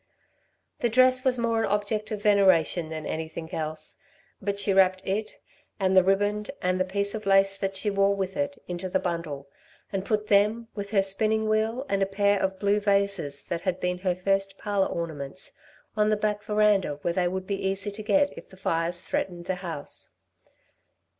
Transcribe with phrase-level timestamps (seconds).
[0.79, 3.97] The dress was more an object of veneration than anything else;
[4.41, 5.37] but she wrapped it,
[5.79, 8.97] and the ribband and the piece of lace that she wore with it, into the
[8.97, 9.47] bundle,
[9.93, 13.79] and put them, with her spinning wheel and a pair of blue vases that had
[13.79, 15.51] been her first parlour ornaments,
[15.95, 19.45] on the back verandah where they would be easy to get if the fires threatened
[19.45, 20.09] the house.